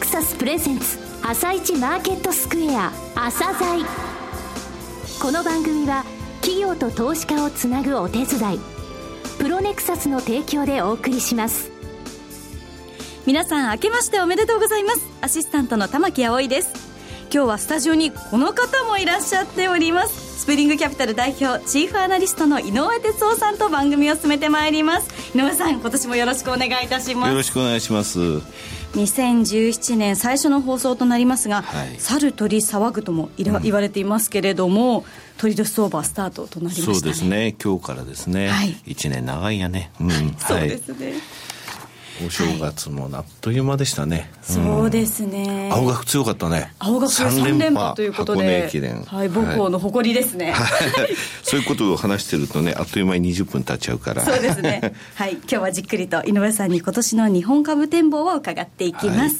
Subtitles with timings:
[0.00, 3.84] クサスプレゼンツ朝一マーケットスクエア朝鮮。
[5.20, 6.06] この番組は
[6.40, 8.60] 企業と投資家をつなぐお手伝い
[9.38, 11.70] プロネクサスの提供でお送りします。
[13.26, 15.06] 皆さん明けましておめでとうございます。
[15.20, 16.70] アシスタントの玉木葵です。
[17.32, 20.40] 今日はスタジオにこの方もいらっしゃっております。
[20.40, 25.36] スプリングキャピタル代表チーフアナリストの井上哲夫さんと番組を進めてまいります。
[25.36, 27.28] 井上さん今年もよろしくお願いいたします。
[27.28, 28.40] よろしくお願いします
[28.94, 31.96] 2017年最初の放送となりますが、はい。
[31.98, 35.04] 猿鳥騒ぐともいら言われていますけれども、
[35.36, 36.94] 鳥年相場スタートとなりましたね。
[36.94, 37.54] そうですね。
[37.62, 38.76] 今日からですね、はい。
[38.86, 39.90] 一年長いやね。
[40.00, 40.34] うん。
[40.38, 41.14] そうですね、
[42.26, 45.70] お正月もあっという間でしたね、そうですね。
[45.72, 46.72] 青学強かったね。
[46.78, 49.02] 青学3連覇ということで駅伝。
[49.04, 50.54] はい、母校の誇りですね、
[51.42, 54.24] そういうことを話してるとねあっという間に20分経っちゃうから。
[54.24, 54.94] そうですね。
[55.14, 55.32] はい。
[55.32, 59.16] 今日はじっくりと井上さんに今年の日本株展望を伺っていきます。
[59.16, 59.30] はい。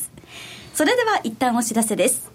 [0.74, 2.30] それでは一旦お知らせです。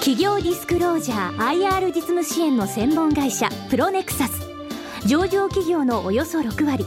[0.00, 4.48] 企業ディスクロージャー IR 実務支援の専門会社プロネクサス。
[5.06, 6.86] 上場企業のおよそ6割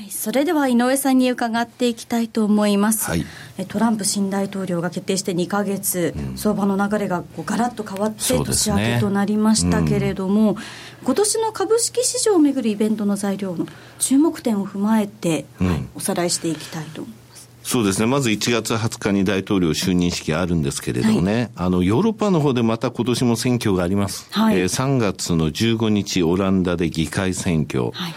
[0.00, 0.10] はい。
[0.10, 3.04] それでは井上さんに伺っていきたいと思います。
[3.04, 3.26] はい。
[3.58, 10.56] えトランプ新大統領が決定して2ヶ月、相場の流れがこうガラッと変わって年明けとなりましたけれども、
[11.04, 13.66] 今年の株式市場をめぐるイベントの材料の
[13.98, 15.66] 注目点を踏まえて、うん。
[15.66, 17.50] はいおさらいしていきたいと思います。
[17.62, 18.06] そうですね。
[18.06, 24.58] まず1月20日に大統領就任式あるんですけれどもね、あのヨーロッパの方でまた今年も選挙があります、はい。
[24.58, 28.14] えー3月の15日オランダで議会選挙、はい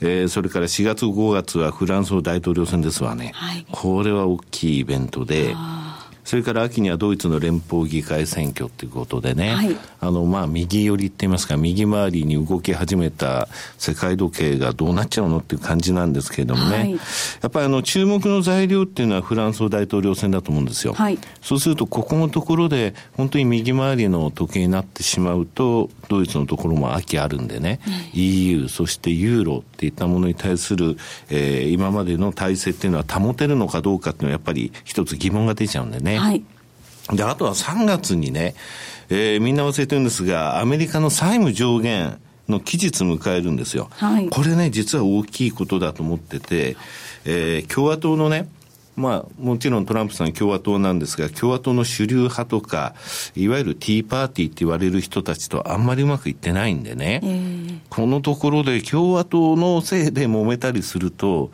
[0.00, 3.66] えーそれから4月5月はフランスの大統領選ですわね、はい。
[3.70, 5.85] これは大きいイベントであ
[6.26, 13.48] それから秋にはドイツの連邦議会選挙ということでね、はいあのまあ右寄りって言いますか右回りに動き始めた
[13.78, 20.92] 世界時計がどうなっちゃうのっていう感じなんですけれどもね、はいやっぱりあの注目の材料っていうのはフランスの大統領選だと思うんですよ。
[20.94, 27.80] はいそうするとここのところで本当に右回りの時計になってしまうとドイツのところも秋あるんでね、
[28.14, 30.96] EU そしてユーロっていったものに対する、
[31.30, 36.15] えー今までの体制っていうのは保てるのかどうかっていうのはやっぱり一つ疑問が出ちゃうんでね。
[36.18, 36.42] はい。
[37.12, 38.54] で、あとは3月にね、
[39.08, 42.18] えーみんな忘れてるんですが、アメリカの債務上限
[42.48, 43.88] の期日迎えるんですよ。
[43.92, 46.76] はいこれね、実は大きいことだと思ってて、
[47.24, 48.48] えー共和党のね、
[48.96, 52.94] まあ、もちろんトランプさん共和党なんですが、共和党の主流派とか、
[53.36, 61.50] いわゆるティーパーティーって言われる人たちとあんまりうまくいってないんでね、えーこのところで共和党のせいで揉めたりすると、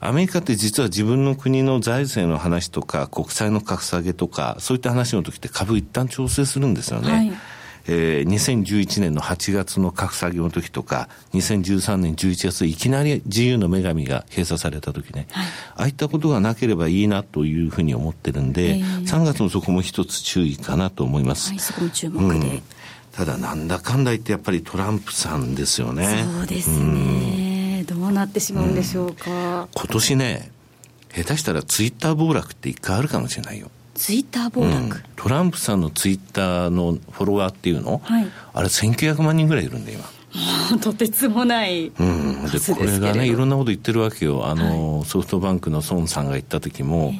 [0.00, 7.10] アメリカって実は自分の国の財政の話とか、国債の格下げとか、そういった話の時って株一旦調整するんですよね。
[7.10, 7.32] はい
[7.86, 21.50] えー2011年の8月の格下げの時とか、2013年11月いきなり自由の女神が閉鎖された時ね、ああいったことがなければいいなというふうに思ってるんで、えー3月のそこも一つ注意かなと思います。
[21.50, 22.46] はい、そこも注目で。
[22.46, 22.62] うん
[23.12, 26.24] ただなんだかんだ言ってやっぱりトランプさんですよね。
[26.38, 26.76] そうですね。
[26.76, 26.80] ど
[28.10, 29.68] うなってしまうんでしょうか。
[29.74, 30.50] 今年ね、
[31.14, 33.70] 下手したらツイッター暴落って一回あるかもしれないよ。
[33.94, 35.02] ツイッター暴うん落。
[35.16, 40.78] トランプさんのツイッターのフォロワーっていうの、はいあれ1900万人ぐらいいるんだよ今。
[40.78, 47.14] とてつもないうん、でこれがねいろんなこと言ってるわけよあの、ソフトバンクの孫さんが言った時も、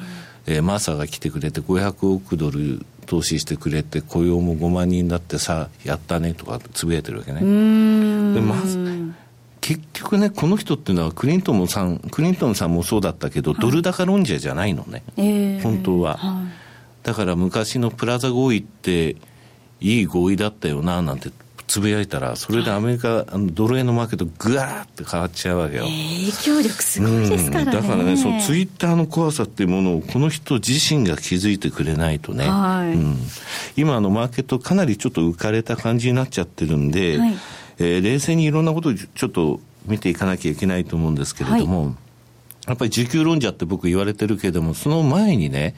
[0.47, 7.41] えーマーサが来てくれて500億ドル投資してくれて雇用も5万人だってさやったねとかつぶやいてるわけね。
[7.41, 9.00] うーんでまず結
[10.01, 16.43] 局ねこの人っていうのはクリントンさんクリントンさんもそうだったけど、ドル高論者じゃないのね、えー本当は、は
[17.03, 19.15] だから昔のプラザ合意って
[19.79, 21.29] いい合意だったよななんて
[21.67, 27.81] つぶやいたらそれでアメリカ、あのドル円のマーケットぐわーって変わっちゃうわけよ、い影響力すごいですからね、うん。
[27.81, 32.93] だからね、そのツイッターの怖さっていうものをこの人自身が気づいてくれないとね、はい。
[32.93, 33.17] うん、
[33.77, 37.37] 今あのマーケットかなりちょっと浮かれた感じになっちゃってるんで、はい。
[37.79, 41.95] えー冷静にいろんなことちょっと見ていかなきゃいけないと思うんですけれども、
[42.67, 45.75] やっぱり需給論者って僕言われてるけれども、その前にね、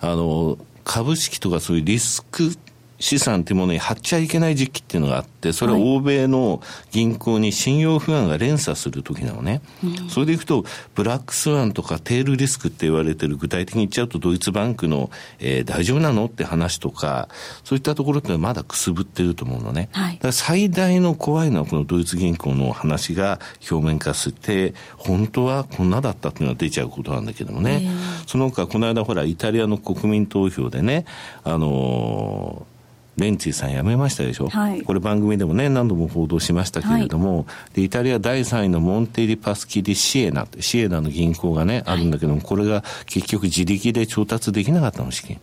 [0.00, 1.82] あの、株式とかそうい。
[1.82, 2.56] うリスク
[3.02, 6.62] 資産っていうものに貼っちゃいけない時期っていうのがあって、それは欧米の
[6.92, 9.60] 銀行に信用不安が連鎖する時なのね。
[9.82, 10.64] うん、それでいくと、
[10.94, 15.10] ブラックスワンとかテールリスクって言われてる具体的に言っちゃうと、ドイツバンクの、
[15.40, 17.28] えー、大丈夫なのって話とか、
[17.64, 19.88] そういったところってまだくすぶってると思うのね。
[19.90, 27.90] はい、最大の怖いのはこのドイツ銀行の話が表面化して、本当はこんなだったっていうのが出ちゃうことなんだけどもね。
[28.28, 31.04] その他、この間ほら、イタリアの国民投票でね、
[31.42, 32.71] あのー
[33.16, 37.42] レンツィさん辞めましたでしょ、はい、これ番組でもね、何度も報道しましたけれども、は
[37.72, 45.40] い、でイタリア第3位のモンテリパスキディシエナシエナの銀行がね、あるんだけども、これが結局自力で調達できなかったの、資金。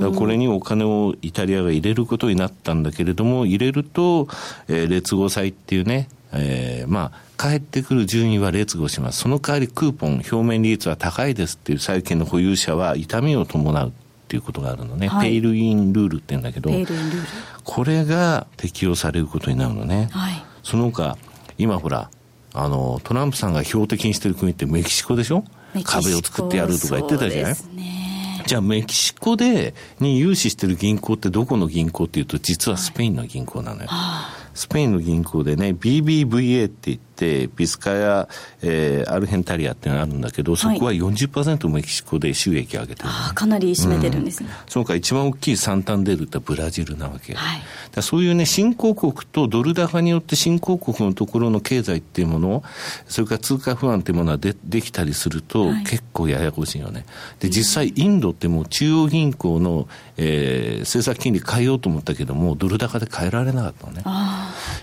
[0.00, 4.28] だからこれにお金をイタリアが入れることになったんだけれども、入れると、
[4.68, 9.18] えー、劣後債っていうね、えー、まあ、帰ってくる順位は劣後します。
[9.18, 13.92] その代わりクーポン、表面利率は高いですっていう債券の保有者は痛みを伴う。
[14.32, 16.70] っていうことがあるのね、はい、ペイルインルールって言うんだけど、
[17.64, 20.08] これが適用されることになるのね。
[20.10, 21.18] はい、その他、
[21.58, 22.08] 今ほら、
[22.54, 25.44] あの、トランプさんが標的にしてる国ってメキシコでしょ？
[25.84, 33.88] 壁を作ってやるとか言ってたじゃない、ね、じゃあメキシコでに融資してる銀行ってどこの銀行っていうと実はスペインの銀行なのよ。
[33.88, 37.02] はいスペインの銀行でね、BBVA って言って、
[37.54, 38.28] ビスカヤ、
[38.62, 44.48] えー、アルヘンタリアってのがあるんだけど、そこは40%メキシコで収益を上げてる、ね、かなり占めてるんですね。
[44.50, 47.34] うん、その他一番大きいサンタンデルってブラジルなわけ。
[47.34, 52.62] はい、だそういうね、新興国とドル高によって新興国のところの経済っていうもの
[53.06, 57.04] それから通貨不安っていうものがでできたりすると、はい、結構ややこしいよね。
[57.40, 64.02] で、実際インドってもう中央銀行の、えー、政策金利変えようと思ったけども、ドル高で変えられなかったのね。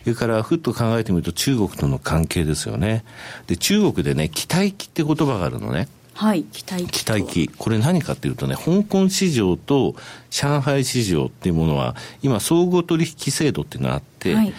[0.04, 3.04] それからふっと考えてみると中国との関係ですよね。
[3.48, 5.88] で、中国でね、期待期って言葉があるのね。
[6.14, 7.06] はい、期待期。
[7.06, 7.48] 期待期。
[7.48, 9.96] これ何かっていうとね、香港市場と
[10.30, 14.54] 上海市場っていうものは、今、総合取引制度っていうのがあって、はい、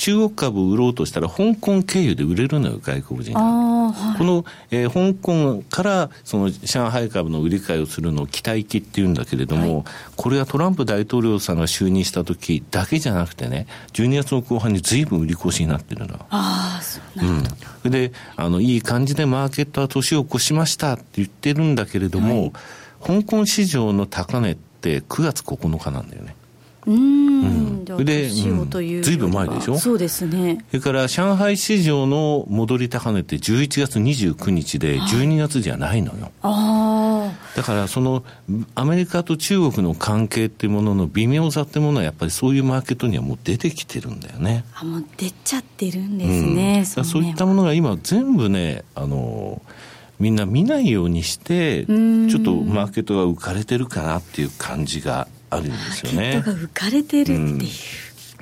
[0.00, 3.40] 中国株を売ろうとしたら、香港経由で売れるのよ、外国人が。
[3.42, 9.84] はい、この、えー、香港からその上海株の売り買いをするのを期待期っていうんだけれども、はい、
[10.16, 16.14] これはトランプ大統領さんが就任した時だけじゃなくてね、12月の後半にずいぶん売り越しになってるの。
[16.30, 17.56] ああ、そうなるほど。
[17.84, 22.52] うん、で、あの、いい感じでマーケットは年を越しましたって言ってるんだけれども、
[23.02, 26.36] はい、香港市場の高値って9月9日なんだよね。
[26.86, 29.78] うん、で、ずいぶん前でしょ？
[29.78, 30.64] そうですね。
[30.70, 36.32] それから上海市場の戻り高値って11月29日で12月じゃないのよ。
[36.42, 37.56] ああ。
[37.56, 38.24] だからその
[38.74, 44.64] アメリカと中国の関係っていうものの微妙さっていうものはやっぱりそういうマーケットにはもう出てきてるんだよね。
[44.74, 46.78] あ、もう出ちゃってるんですね。
[46.78, 49.60] うん、そそういったものが今全部ね、あの、
[50.18, 51.92] みんな見ないようにして、ちょ
[52.40, 56.42] っとマーケットが浮かれてるかなっていう感じがあるんですよね。
[56.44, 57.48] が浮かれてるっていう。
[57.48, 57.66] うん、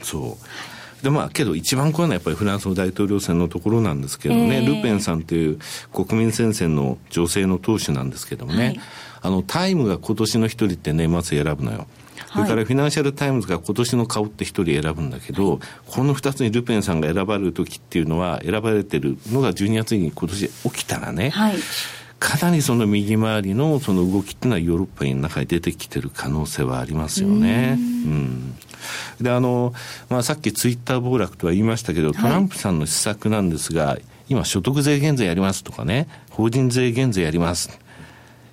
[0.03, 1.03] そう。
[1.03, 5.59] でまあけど一番怖いのはやっぱりフランスの大統領選のところなんですけどね、えー、ルペンさんという
[5.93, 8.81] 国民戦線の女性の党首なんですけどもね、はい、
[9.23, 11.87] あのタイムが今年の一人って年末選ぶのよ。
[12.33, 21.57] それからフィナンシャル・タイムズが今年の顔って一人選ぶんだけど、はい、この二つにルペンさんが選ばれる時っていうのは、選ばれてるのが12月に今年起きたらね、はい、
[22.19, 27.77] かなりその右回りのその動きっていうのはヨーロッパの中に出てきてる可能性はありますよね。
[27.79, 28.55] うん、
[29.21, 29.73] であの、
[30.09, 37.79] まあ、さっきツイッター暴落とは言いましたけど、トランプさんの施策なんですが、はい、今所得税減税やりますとかね法人税減税やります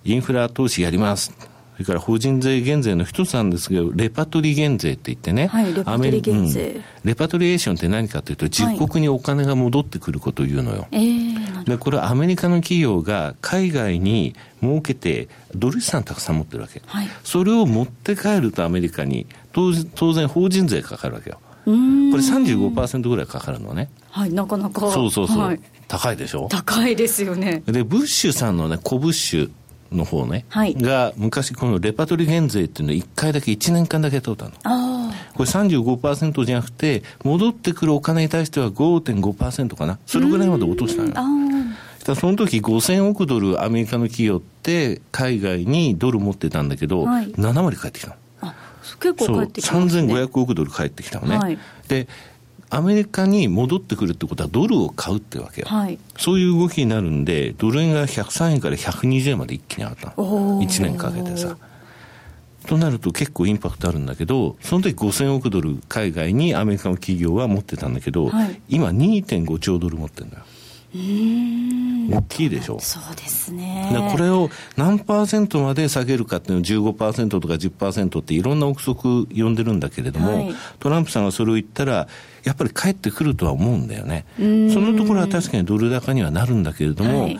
[0.03, 1.33] インフラ投資やります
[1.75, 10.87] それから法人税減税の一つなんですけど、レパトリ減税って言ってね、はい、レパトリ減税、うん、レパトリエーションって何かというと、実国にお金が戻ってくることを言うのよ。
[10.89, 16.81] はい、で、これはアメリカの企業が海外に儲けて、ドル資産たくさん持ってるわけ。
[16.85, 19.73] はい、それを持って帰るとアメリカに、当
[20.13, 21.39] 然法人税かかるわけよ。
[21.65, 23.89] これ35%ぐらいかかるのね。
[24.11, 24.91] はい、なかなか。
[24.91, 25.39] そうそうそう。
[25.39, 26.47] はい、高いでしょ？
[26.49, 27.63] 高いですよね。
[27.65, 29.51] で、ブッシュさんのね、コブッシュ
[29.95, 34.51] の方ね、はい、が昔このレパトリ減税っていうのを1回だけ1年間だけ取ったの。
[35.35, 39.99] これ35%じゃなくて戻ってくるお金に対しては5.5%かな。
[40.05, 41.13] それぐらいまで落としたの。
[42.15, 48.15] その時5000億ドルアメリカの企業って海外にドル持ってたんだけど、はい、7割返ってきたの。
[48.99, 51.37] 結構返ってきた、ね、3500億ドル返ってきたのね。
[51.37, 52.07] はい、で
[52.69, 60.13] アメリカに戻ってくるってことはドルを買うってわけよ、はい、そういう動きになるんでドル円が103円から120円まで一気に上がった。
[60.17, 61.57] の1年かけてさ。
[62.65, 70.43] となると結構インパクトあるんだけどその時5000億ドル海外にアメリカの企業は持ってたんだけど、はい、今2.5兆ドル持ってるんだよ
[72.09, 72.79] 大きいでしょ。
[72.79, 73.89] そうですね。
[74.11, 82.07] これを何パーセントまで下げるかっていうのを15%とか10%っていろんな憶測呼んでるんだけれども、はい、トランプさんがそれを言ったら、
[82.43, 84.25] やっぱり帰ってくるとは思うんだよね。
[84.37, 84.43] そ
[84.79, 87.39] のところは確かにドル高にはなるんだけれども、はい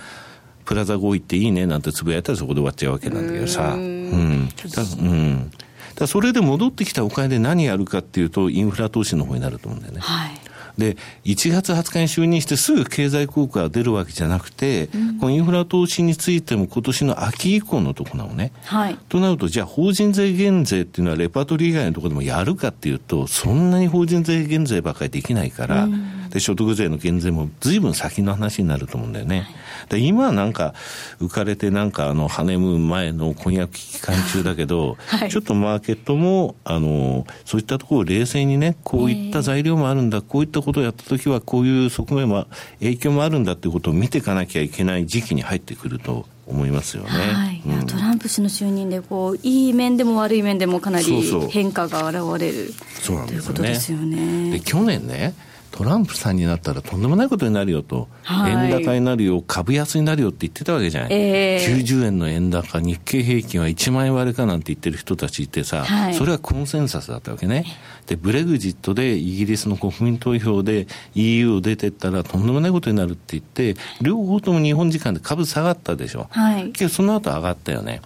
[0.65, 3.73] プラザ合意っていいねなんてつぶやいたらそこで終わっちゃうわけなんだけどさ。
[3.75, 4.49] うん。
[4.49, 5.51] だうん。
[5.95, 9.99] だそれで戻ってきたお金で何やるかっていうと、インフラ投資の方になると思うんだよね。
[10.01, 10.44] はい。
[10.77, 18.51] で、1月20日に就任してすぐ経済効果が出るわけじゃなくて、うん、このインフラ投資についても今年の秋以降のとこなのね。
[18.65, 18.97] はい。
[19.09, 29.39] となると、じゃあ法人税減税っていうのはレパートリー以外のところでもやるかっていうと、そんなに法人税減税ばっかりできないから、うん、で、所得税の減税も随分先の話になると思うんだよね。
[29.39, 29.55] はい。
[29.87, 30.73] で今なんか
[31.21, 42.47] 浮かれてなんかあのハネムーン前の婚約期間中だけど、はい、ちょっとマーケットもあのそういったところを冷静にねこういった材料もあるんだ、こういったことをやった時はこういう側面も
[42.79, 47.61] 影響もあるんだっていうことを見ていかなきゃいけない時期に入ってくると思いますよね、はい。
[47.65, 51.05] うん、トランプ氏の就任でこういい面でも悪い面でもかなり
[51.49, 53.35] 変化が現れるそうなんですよね。
[53.35, 54.51] ということですよね。
[54.51, 55.33] で去年ね
[55.75, 67.65] トランプさんになったらとんでもないことになるよと、はい、円高になるよ、株安になるよって言ってたわけじゃない、えー、90円の円高、日経平均は1万円割れかなんて言ってる人たちいてさ、はい、それはコンセンサスだったわけね。
[68.07, 76.27] で、ブレグジットでイギリスの国民投票で EU を出てったらとんでもないことになるって言って、両方とも日本時間で株下がったでしょ。
[76.29, 77.99] はい、けどその後上がったよね。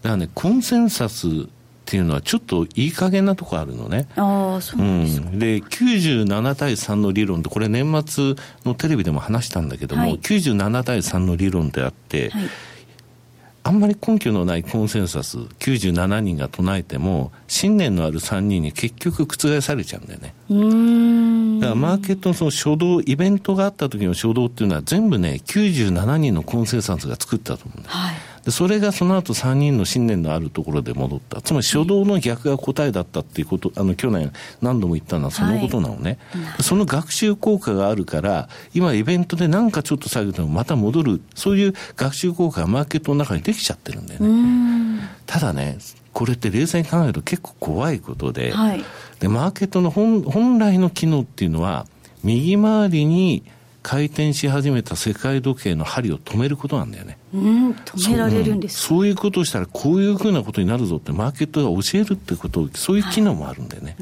[0.00, 1.26] だからね、コンセンサス
[1.82, 4.06] っていうのはちょっといい加減なとこあるのね。
[4.16, 5.38] ああ、そうですか、うん。
[5.38, 8.34] で、97対3の理論って、これ年末
[8.64, 12.42] のテレビでも話したんだけども、はい、97対3の理論であって、はい、
[13.64, 20.34] あんまり根拠のないコンセンサス97人が唱えても、信念のある3人に結局覆されちゃうんだよね。
[21.60, 27.94] だからマーケットのその初動、イベントがあった時の初動っていうのは全部ね、97人のコンセンサスが作ったと思うんだよ。
[27.94, 31.40] はいでそれがその後3人の信念のあるところで戻った。
[31.40, 36.18] つまり初動の逆が答えだったっていうこと、あの去年何度も言ったのはそのことなのね。
[36.32, 45.08] はい、その学習効果があるから、今イベントでなんかちょっと下げてもまた戻る、そういう学習効果がマーケットの中にできちゃってるんだよね。
[45.26, 45.78] ただね、
[46.12, 48.84] これって冷静に考えると結構怖いことで、はい、
[49.20, 51.86] でマーケットの本本来の機能っていうのは、
[52.24, 53.44] 右回りに
[53.82, 57.18] 回転し始めた世界時計の針を止めることなんだよね。
[57.34, 63.96] うん、止められるんですそう,、いうことをしたらこういうふうなことになるぞってマーケットが教えるってことそういう機能もあるんだよね。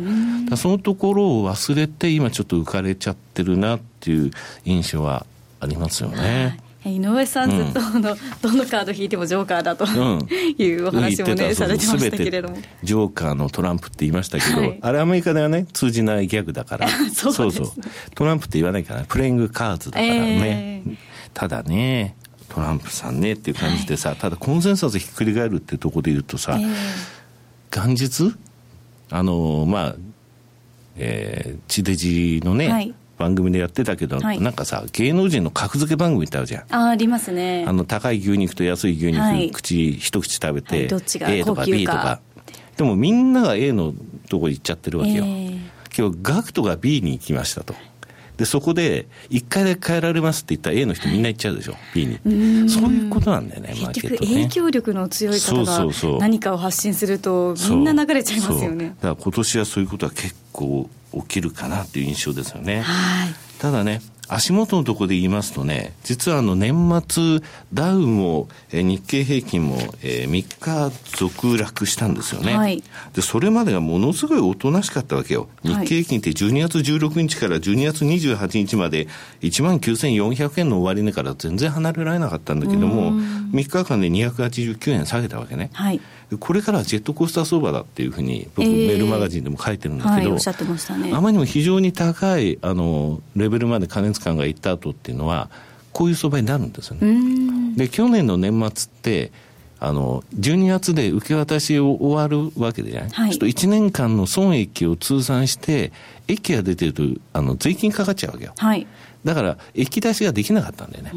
[0.48, 4.30] はい、そのところを忘れて今ちょっと浮かれちゃってるなっていう
[4.64, 5.26] 印象は
[5.60, 6.44] ありますよね。
[6.44, 9.84] はい井上さん、ずっとあの、どのカード引いてもジョーカーだと、
[10.56, 12.56] いうお話もね、されてましたけれども。
[12.82, 17.72] ジョーカーのトランプって言いましたけど、はい、あれアメリカではね、通じないギャグだから、 そうそうそう。
[18.14, 20.82] トランプって言わないから、プレイングカーズだからね。
[20.86, 20.96] えー、
[21.34, 22.16] ただね、
[22.48, 26.68] トランプさんねっていう感じでさ、はい、ただコンセンサスひっくり返るってとこで言うとさ、えー、
[27.70, 28.34] 元日？
[29.12, 29.94] あのまあ、
[30.96, 36.64] えー、地デジのね、はい番組でやってたけど、はい、なんかさ、芸能人の格付け番組ってあるじゃん。
[36.74, 37.66] あ、ありますね。
[37.68, 42.20] あの、高い牛肉と安い牛肉、はい、口、一口食べて、はい、どっちが A とか B とか。
[42.78, 43.92] でもみんなが A の
[44.30, 45.24] とこ行っちゃってるわけよ。
[45.26, 45.58] えー、
[45.94, 47.74] 今日、ガクトが B に行きましたと。
[48.38, 52.70] で、そこで、一回で変えられますって言ったら A の人みんな行っちゃうでしょ、B に。
[52.70, 55.86] そういうことなんだよね、マーケット、ね、影響力の強い方が
[56.20, 58.94] 何かを発信すると、みんな流れちゃいますよね。
[59.02, 62.82] だから今年はそういうことは結構起きるかなっていう印象ですよね。
[62.82, 63.34] はい。
[63.58, 64.00] ただね、
[64.32, 67.40] 足元のところで言いますとね、実はあの年末、
[67.74, 73.22] ダウも、え日経平均も、えー、3日続落したんですよね、はい、で。
[73.22, 75.48] それまでがものすごいおとなしかったわけよ。
[75.64, 79.08] 日経平均って12月16日から12月28日まで
[79.40, 85.70] 1万9400円の終値から全然離れられなかったんだけども、3日間で289円下げたわけね。
[85.72, 86.00] はい
[86.38, 90.16] これからはジェットコースター相場だっていうふうに、僕、メールマガジンでも書いてるんですけど、
[91.16, 95.50] あまりにも非常に高いあのレベルまで加熱感がいった後っていうのは、
[95.92, 97.74] こういう相場になるんですよね。
[97.76, 99.32] で、去年の年末って、
[99.80, 105.90] あの、12月で受け渡しを終わるわけでね、はい、ちょっと1年間の損益を通算して、
[106.28, 108.52] 益が出てると、あの、税金かかっちゃうわけよ。
[108.56, 108.86] はい、
[109.24, 111.12] だから、益出しができなかったんだよね。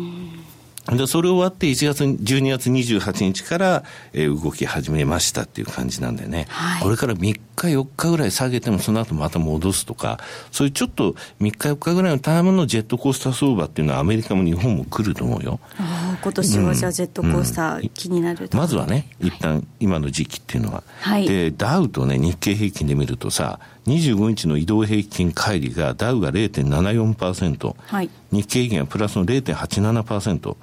[0.91, 10.19] で、それ終わって1月、12月28日から、えー、動き始めましたっていう感じなんでね、はい、これから3日、4日ぐらい下げても、その後また戻すとか、
[10.51, 15.61] そういうちょっと3日、4日ぐらいのタームのジェットコースター相場っていうのは、アメリカも日本も来ると思うよ。
[15.79, 20.83] あ今年はじゃあ、ジェットコースター、気になる、まずはね、一旦今の時期っていうのは。
[20.99, 30.55] はい、で、ダウとね、日経平均で見るとさ、25日の移動平均乖離がダウが0.74%、はい、日経平均はプラスの0.87%、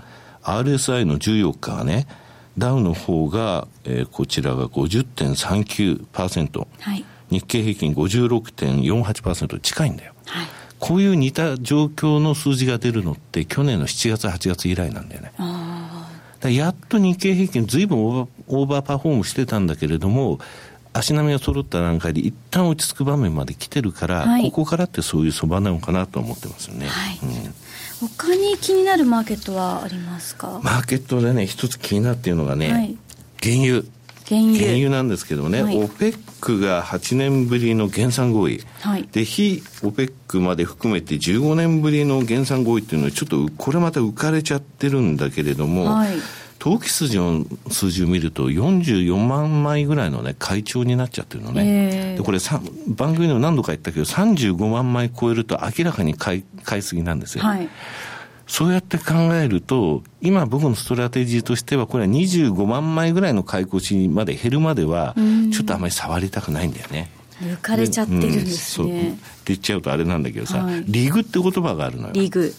[0.43, 2.07] RSI の14日はね、
[2.57, 10.15] ダウの方が、えー、こちらが50.39%、はい、日経平均56.48%近いんだよ。
[10.27, 10.47] はい、
[10.79, 15.33] こういう似た状況の数字が出るのって去年の7月、8月以来なんだよね。
[16.49, 20.39] やっと日経平均ずいぶんオーバーパフォームしてたんだけれども、
[20.93, 26.89] 足並みが揃った段階で一旦落ち着く場面まで来てるから、はい、ここからってそういうそばなのかなと思ってますよね。
[26.89, 27.19] はい。
[27.23, 27.55] うん。
[28.09, 30.61] 他に気になるマーケットはありますか？
[30.65, 32.97] マーケットでね、一つ気になっているのがね、はい、
[33.43, 33.83] 原油。
[34.29, 34.59] 原油。
[34.59, 46.15] 原油なんですけどもね、はい、OPEC が8年ぶりの減産合意、はい、で非 OPEC まで含めて15年ぶりの減産合意っていうのはちょっとこれまた浮かれちゃってるんだけれども、はい
[46.61, 52.17] 投機筋の数字を見ると、44万枚ぐらいのね、会長になっちゃってるのね。
[52.17, 52.39] で、これ
[52.87, 57.45] 番組でも何度か言ったけど、35万枚超えると明らかに買い、買いすぎなんですよ。
[57.45, 57.69] はい
[58.47, 65.15] そうやって考えると、今僕のストラテジーとしては、これは25万枚ぐらいの買い越しまで減るまでは、
[65.53, 67.13] ちょっとあまり触りたくないんだよね。
[67.41, 68.87] 抜かれちゃってるんですね。
[68.87, 72.13] うん、って言っちゃうとあれなんだけどさ、はい、リグって言葉があるのよ。
[72.13, 72.53] リグ。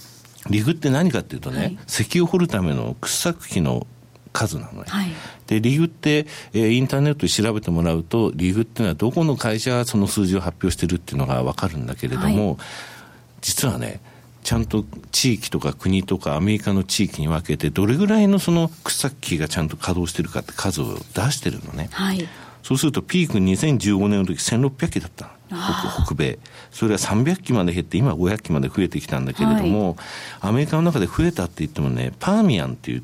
[0.50, 3.86] リグって何かっていうとね、はい、石油を掘るための掘削機の
[4.34, 4.86] 数なのよ。
[4.88, 5.12] はい、
[5.48, 12.58] で、リグって、えー、インターネットで調べてもらうと、リグっていうのはどこの会社がその数字を発表してるっていうのがわかるんだけれども、はい、
[13.42, 14.00] 実はね、
[14.44, 21.90] ちゃんと地域とか国とかアメリカの地域に分けて、どれぐらいのその掘削機がちゃんと稼働してるかって数を出してるのね。
[21.92, 22.28] はい、
[22.64, 25.32] そうするとピーク2015年の時1600機だったの。
[25.52, 26.40] 北北米。
[26.72, 29.98] それが300機まで減って、今500機まで増えてきたんだけれども、
[30.40, 33.04] はい、アメリカの中で増えたって言ってもね、パーミアンっていう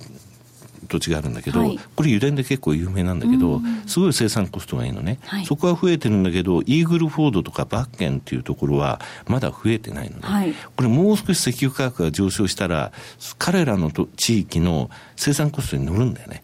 [0.88, 12.91] 土地があるんだけど、はい、これ油田で結構有名なんだけど、すごい生産コストがいいのね、はい、そこは増えてるんだけど、イーグルフォードとかバッケンっていうところはまだ増えてないのね、はい、これもう少し石油価格が上昇したら、
[13.38, 16.44] 彼らのと地域の生産コストに乗るんだよね。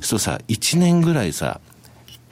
[0.00, 1.60] そうさ、1年ぐらいさ、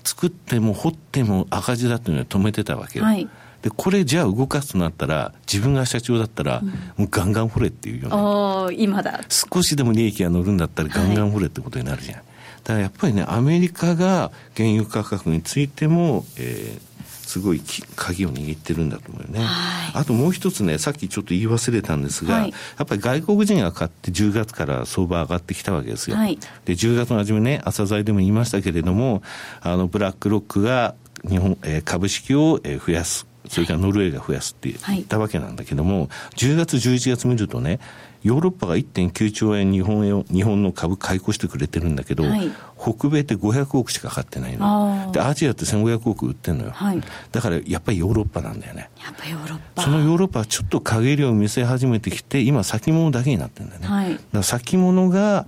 [0.05, 3.05] 作っても掘っても赤字だっていうのは止めてたわけよ。
[3.05, 3.29] はい
[3.63, 6.63] で、これじゃあ動かすとなったら、自分が社長だったら、
[6.97, 8.73] もうガンガン掘れっていうような。
[8.73, 9.21] 今だ。
[9.29, 12.17] 少しでも利益が乗るんだったら、ガンガン掘れってことになるじゃん。
[12.17, 12.25] はい、
[12.65, 16.91] だからやっぱりね、アメリカが原油価格についても、えー、
[17.31, 17.63] すごい
[17.95, 19.41] 鍵を握ってるんだと思うよね。
[19.45, 26.17] あともう一つね、さっきちょっと言い忘れたんですが、はい、やっぱり外国人が買って10月から相場上がってきたわけですよ。
[26.17, 29.23] はい、で、10月の初めね、朝鮮でも言いましたけれども、
[29.61, 30.97] あの、ブラックロックが
[31.29, 33.30] 日本、えー、株式を増やす。
[33.51, 37.81] それからノルウェーが増やすって言ったわけなんだけども、はい、10月、11月見るとね、
[38.23, 45.11] ヨーロッパが1.9兆円日本へ日本の株買い越してくれてるんだけど、はい、北米って500億しか買ってないの。
[45.13, 47.01] で、アジアって1500億売ってんのよ、はい。
[47.31, 48.89] だからやっぱりヨーロッパなんだよね。
[49.05, 49.83] やっぱヨーロッパ。
[49.83, 53.87] そのヨーロッパはちょっと陰りを見せ始めてきて、今先物だけになってるんだよね。
[53.87, 55.47] はい、だから先物が、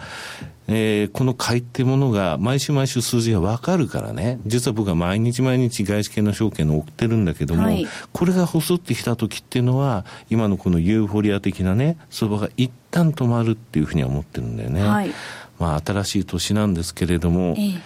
[0.69, 14.83] えー、この買いってものが毎週毎週数字が分かるからね、実は僕は毎日毎日外資系の証券を送ってるんだけども、はい、これが細ってきた時っていうのは、今のこのユーフォリア的なね、相場が一旦止まるっていうふうには思ってるんだよね。
[14.83, 15.13] はい、
[15.63, 17.81] まあ新しい年なんですけれども、え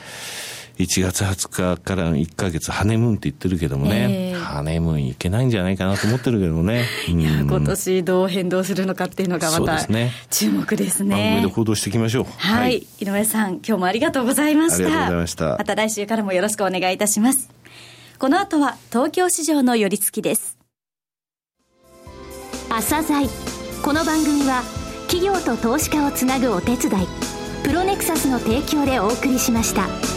[0.83, 6.85] 1月20日から1か月ハネムーンって言ってるけどもね、えー、ハネムーンいけないんじゃないかなと思ってるけどもね。
[7.09, 9.87] いや、今年どう変動するのかっていうのがまた
[10.31, 11.11] 注目ですね。
[11.11, 12.25] 番組で行動していきましょう。
[12.39, 14.77] はい、はい、井上さん、今日もありがとうございました。
[14.77, 15.57] ありがとうございました。
[15.59, 17.49] また来週からもよろしくお願いいたします。
[18.19, 20.57] この後は東京市場の寄り付きです。
[22.71, 23.29] 朝鮮
[23.83, 24.63] この番組は
[25.09, 27.36] 企業と投資家をつなぐお手伝い
[27.67, 30.16] プロネクサスの提供でお送りしました。